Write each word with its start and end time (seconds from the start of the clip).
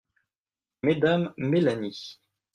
Mmes 0.81 1.31
Mélanie. 1.37 2.19